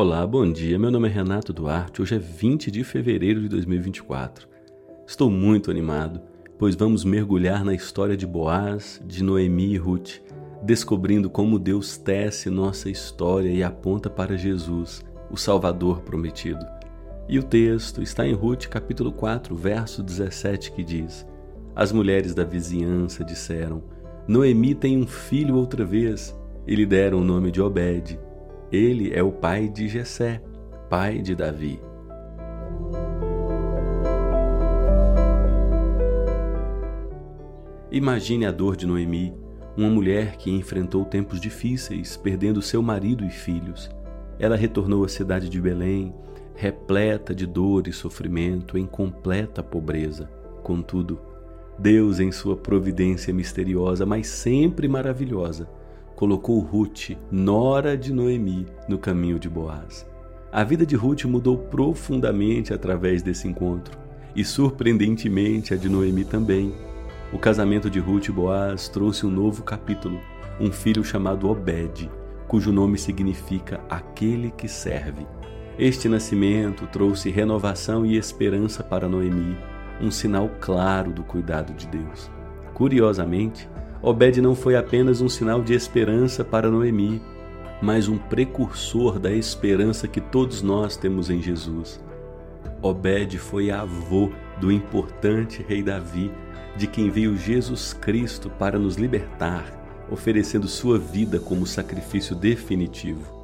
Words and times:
Olá, 0.00 0.24
bom 0.24 0.48
dia. 0.48 0.78
Meu 0.78 0.92
nome 0.92 1.08
é 1.08 1.10
Renato 1.10 1.52
Duarte. 1.52 2.00
Hoje 2.00 2.14
é 2.14 2.18
20 2.20 2.70
de 2.70 2.84
fevereiro 2.84 3.40
de 3.40 3.48
2024. 3.48 4.46
Estou 5.04 5.28
muito 5.28 5.72
animado, 5.72 6.20
pois 6.56 6.76
vamos 6.76 7.02
mergulhar 7.02 7.64
na 7.64 7.74
história 7.74 8.16
de 8.16 8.24
Boaz, 8.24 9.02
de 9.04 9.24
Noemi 9.24 9.72
e 9.72 9.76
Ruth, 9.76 10.20
descobrindo 10.62 11.28
como 11.28 11.58
Deus 11.58 11.96
tece 11.96 12.48
nossa 12.48 12.88
história 12.88 13.50
e 13.50 13.60
aponta 13.60 14.08
para 14.08 14.38
Jesus, 14.38 15.04
o 15.32 15.36
Salvador 15.36 16.02
prometido. 16.02 16.64
E 17.28 17.36
o 17.36 17.42
texto 17.42 18.00
está 18.00 18.24
em 18.24 18.34
Ruth, 18.34 18.68
capítulo 18.68 19.10
4, 19.10 19.56
verso 19.56 20.00
17, 20.00 20.70
que 20.70 20.84
diz: 20.84 21.26
As 21.74 21.90
mulheres 21.90 22.36
da 22.36 22.44
vizinhança 22.44 23.24
disseram: 23.24 23.82
Noemi 24.28 24.76
tem 24.76 24.96
um 24.96 25.08
filho 25.08 25.56
outra 25.56 25.84
vez, 25.84 26.38
e 26.68 26.76
lhe 26.76 26.86
deram 26.86 27.18
o 27.18 27.24
nome 27.24 27.50
de 27.50 27.60
Obed 27.60 28.27
ele 28.70 29.12
é 29.14 29.22
o 29.22 29.32
pai 29.32 29.68
de 29.68 29.88
Jessé, 29.88 30.42
pai 30.90 31.20
de 31.20 31.34
Davi. 31.34 31.80
Imagine 37.90 38.44
a 38.44 38.50
dor 38.50 38.76
de 38.76 38.86
Noemi, 38.86 39.34
uma 39.74 39.88
mulher 39.88 40.36
que 40.36 40.50
enfrentou 40.50 41.04
tempos 41.06 41.40
difíceis, 41.40 42.16
perdendo 42.16 42.60
seu 42.60 42.82
marido 42.82 43.24
e 43.24 43.30
filhos. 43.30 43.90
Ela 44.38 44.56
retornou 44.56 45.04
à 45.04 45.08
cidade 45.08 45.48
de 45.48 45.60
Belém, 45.60 46.14
repleta 46.54 47.34
de 47.34 47.46
dor 47.46 47.88
e 47.88 47.92
sofrimento, 47.92 48.76
em 48.76 48.84
completa 48.84 49.62
pobreza. 49.62 50.28
Contudo, 50.62 51.18
Deus, 51.78 52.20
em 52.20 52.30
sua 52.30 52.56
providência 52.56 53.32
misteriosa, 53.32 54.04
mas 54.04 54.26
sempre 54.26 54.86
maravilhosa, 54.86 55.68
colocou 56.18 56.58
Ruth, 56.58 57.16
nora 57.30 57.96
de 57.96 58.12
Noemi, 58.12 58.66
no 58.88 58.98
caminho 58.98 59.38
de 59.38 59.48
Boaz. 59.48 60.04
A 60.50 60.64
vida 60.64 60.84
de 60.84 60.96
Ruth 60.96 61.26
mudou 61.26 61.56
profundamente 61.56 62.74
através 62.74 63.22
desse 63.22 63.46
encontro, 63.46 63.96
e 64.34 64.44
surpreendentemente 64.44 65.72
a 65.72 65.76
de 65.76 65.88
Noemi 65.88 66.24
também. 66.24 66.74
O 67.32 67.38
casamento 67.38 67.88
de 67.88 68.00
Ruth 68.00 68.26
e 68.26 68.32
Boaz 68.32 68.88
trouxe 68.88 69.26
um 69.26 69.30
novo 69.30 69.62
capítulo, 69.62 70.20
um 70.58 70.72
filho 70.72 71.04
chamado 71.04 71.48
Obed, 71.48 72.10
cujo 72.48 72.72
nome 72.72 72.98
significa 72.98 73.80
aquele 73.88 74.50
que 74.50 74.66
serve. 74.66 75.24
Este 75.78 76.08
nascimento 76.08 76.88
trouxe 76.88 77.30
renovação 77.30 78.04
e 78.04 78.16
esperança 78.16 78.82
para 78.82 79.08
Noemi, 79.08 79.56
um 80.00 80.10
sinal 80.10 80.50
claro 80.58 81.12
do 81.12 81.22
cuidado 81.22 81.72
de 81.74 81.86
Deus. 81.86 82.28
Curiosamente, 82.74 83.68
Obed 84.00 84.40
não 84.40 84.54
foi 84.54 84.76
apenas 84.76 85.20
um 85.20 85.28
sinal 85.28 85.60
de 85.60 85.74
esperança 85.74 86.44
para 86.44 86.70
Noemi, 86.70 87.20
mas 87.82 88.08
um 88.08 88.16
precursor 88.16 89.18
da 89.18 89.32
esperança 89.32 90.06
que 90.06 90.20
todos 90.20 90.62
nós 90.62 90.96
temos 90.96 91.30
em 91.30 91.42
Jesus. 91.42 92.00
Obed 92.80 93.38
foi 93.38 93.72
avô 93.72 94.30
do 94.60 94.70
importante 94.70 95.64
rei 95.66 95.82
Davi, 95.82 96.30
de 96.76 96.86
quem 96.86 97.10
veio 97.10 97.36
Jesus 97.36 97.92
Cristo 97.92 98.48
para 98.48 98.78
nos 98.78 98.94
libertar, 98.94 99.64
oferecendo 100.10 100.68
sua 100.68 100.96
vida 100.96 101.40
como 101.40 101.66
sacrifício 101.66 102.36
definitivo. 102.36 103.36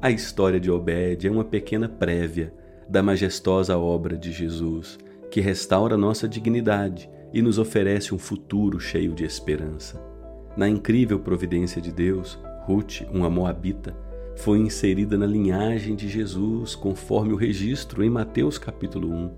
A 0.00 0.10
história 0.10 0.58
de 0.58 0.70
Obed 0.70 1.26
é 1.26 1.30
uma 1.30 1.44
pequena 1.44 1.86
prévia 1.86 2.52
da 2.88 3.02
majestosa 3.02 3.76
obra 3.76 4.16
de 4.16 4.32
Jesus, 4.32 4.98
que 5.30 5.40
restaura 5.40 5.96
nossa 5.96 6.28
dignidade 6.28 7.10
e 7.32 7.42
nos 7.42 7.58
oferece 7.58 8.14
um 8.14 8.18
futuro 8.18 8.80
cheio 8.80 9.14
de 9.14 9.24
esperança. 9.24 10.02
Na 10.56 10.68
incrível 10.68 11.20
providência 11.20 11.80
de 11.80 11.92
Deus, 11.92 12.38
Ruth, 12.64 13.02
uma 13.12 13.28
moabita, 13.28 13.94
foi 14.36 14.58
inserida 14.58 15.18
na 15.18 15.26
linhagem 15.26 15.94
de 15.94 16.08
Jesus, 16.08 16.74
conforme 16.74 17.32
o 17.32 17.36
registro 17.36 18.02
em 18.04 18.08
Mateus 18.08 18.56
capítulo 18.56 19.12
1. 19.12 19.30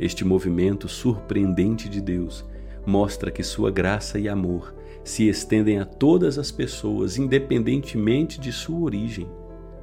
Este 0.00 0.24
movimento 0.24 0.88
surpreendente 0.88 1.88
de 1.88 2.00
Deus 2.00 2.44
mostra 2.86 3.30
que 3.30 3.42
sua 3.42 3.70
graça 3.70 4.18
e 4.18 4.28
amor 4.28 4.74
se 5.04 5.28
estendem 5.28 5.78
a 5.78 5.84
todas 5.84 6.38
as 6.38 6.50
pessoas, 6.50 7.18
independentemente 7.18 8.40
de 8.40 8.52
sua 8.52 8.80
origem. 8.80 9.28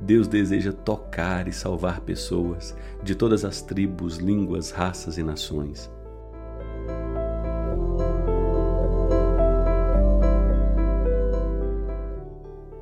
Deus 0.05 0.27
deseja 0.27 0.71
tocar 0.71 1.47
e 1.47 1.51
salvar 1.51 2.01
pessoas 2.01 2.77
de 3.01 3.15
todas 3.15 3.43
as 3.43 3.63
tribos, 3.63 4.17
línguas, 4.17 4.69
raças 4.69 5.17
e 5.17 5.23
nações. 5.23 5.91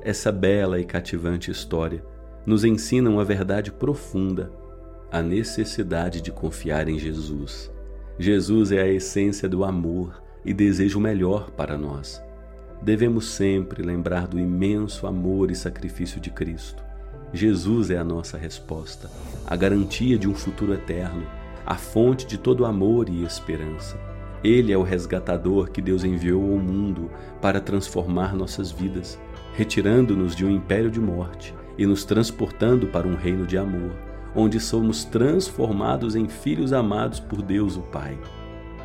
Essa 0.02 0.30
bela 0.30 0.78
e 0.78 0.84
cativante 0.84 1.50
história 1.50 2.04
nos 2.44 2.62
ensina 2.62 3.08
uma 3.08 3.24
verdade 3.24 3.72
profunda, 3.72 4.52
a 5.10 5.22
necessidade 5.22 6.20
de 6.20 6.30
confiar 6.30 6.90
em 6.90 6.98
Jesus. 6.98 7.72
Jesus 8.18 8.70
é 8.70 8.82
a 8.82 8.86
essência 8.86 9.48
do 9.48 9.64
amor 9.64 10.22
e 10.44 10.52
deseja 10.52 10.98
o 10.98 11.00
melhor 11.00 11.50
para 11.52 11.78
nós. 11.78 12.22
Devemos 12.82 13.30
sempre 13.30 13.82
lembrar 13.82 14.28
do 14.28 14.38
imenso 14.38 15.06
amor 15.06 15.50
e 15.50 15.54
sacrifício 15.54 16.20
de 16.20 16.28
Cristo 16.28 16.84
Jesus 17.34 17.90
é 17.90 17.98
a 17.98 18.04
nossa 18.04 18.38
resposta, 18.38 19.10
a 19.44 19.56
garantia 19.56 20.16
de 20.16 20.28
um 20.28 20.34
futuro 20.36 20.72
eterno, 20.72 21.26
a 21.66 21.74
fonte 21.74 22.24
de 22.28 22.38
todo 22.38 22.64
amor 22.64 23.08
e 23.08 23.24
esperança. 23.24 23.98
Ele 24.44 24.72
é 24.72 24.78
o 24.78 24.84
resgatador 24.84 25.68
que 25.72 25.82
Deus 25.82 26.04
enviou 26.04 26.40
ao 26.40 26.60
mundo 26.60 27.10
para 27.42 27.60
transformar 27.60 28.36
nossas 28.36 28.70
vidas, 28.70 29.18
retirando-nos 29.52 30.36
de 30.36 30.46
um 30.46 30.50
império 30.50 30.88
de 30.88 31.00
morte 31.00 31.52
e 31.76 31.84
nos 31.84 32.04
transportando 32.04 32.86
para 32.86 33.08
um 33.08 33.16
reino 33.16 33.44
de 33.44 33.58
amor, 33.58 33.90
onde 34.32 34.60
somos 34.60 35.04
transformados 35.04 36.14
em 36.14 36.28
filhos 36.28 36.72
amados 36.72 37.18
por 37.18 37.42
Deus 37.42 37.76
o 37.76 37.82
Pai. 37.82 38.16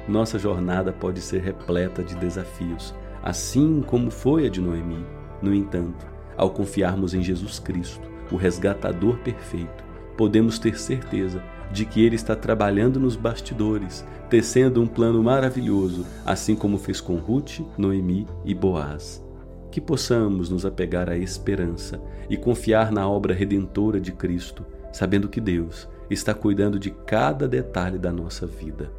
Nossa 0.08 0.40
jornada 0.40 0.92
pode 0.92 1.22
ser 1.22 1.44
repleta 1.44 2.04
de 2.04 2.16
desafios, 2.16 2.96
assim 3.22 3.84
como 3.86 4.10
foi 4.10 4.48
a 4.48 4.50
de 4.50 4.60
Noemi. 4.60 5.06
No 5.40 5.54
entanto, 5.54 6.08
ao 6.36 6.50
confiarmos 6.50 7.14
em 7.14 7.22
Jesus 7.22 7.60
Cristo, 7.60 8.10
o 8.32 8.36
resgatador 8.36 9.18
perfeito, 9.20 9.84
podemos 10.18 10.60
ter 10.60 10.78
certeza 10.78 11.42
de 11.72 11.86
que 11.86 12.04
Ele 12.04 12.16
está 12.16 12.36
trabalhando 12.36 13.00
nos 13.00 13.16
bastidores, 13.16 14.06
tecendo 14.30 14.82
um 14.82 14.88
plano 14.88 15.24
maravilhoso, 15.24 16.06
assim 16.26 16.56
como 16.56 16.78
fez 16.78 17.00
com 17.00 17.16
Ruth, 17.18 17.60
Noemi 17.78 18.28
e 18.44 18.54
Boaz. 18.54 19.24
Que 19.72 19.80
possamos 19.80 20.50
nos 20.50 20.66
apegar 20.66 21.10
à 21.10 21.18
esperança 21.18 22.02
e 22.30 22.36
confiar 22.36 22.92
na 22.92 23.08
obra 23.08 23.34
redentora 23.34 24.00
de 24.00 24.12
Cristo, 24.12 24.66
sabendo 24.92 25.30
que 25.30 25.40
Deus 25.40 25.88
está 26.10 26.34
cuidando 26.34 26.80
de 26.80 26.90
cada 26.90 27.48
detalhe 27.48 28.00
da 28.00 28.12
nossa 28.12 28.48
vida. 28.48 28.92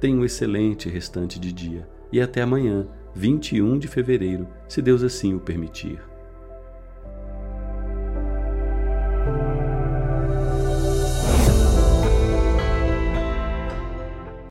Tenha 0.00 0.16
um 0.16 0.24
excelente 0.24 0.88
restante 0.88 1.38
de 1.38 1.52
dia 1.52 1.86
e 2.10 2.20
até 2.20 2.42
amanhã, 2.42 2.86
21 3.14 3.78
de 3.78 3.86
fevereiro, 3.86 4.48
se 4.68 4.80
Deus 4.80 5.02
assim 5.02 5.34
o 5.34 5.40
permitir. 5.40 6.00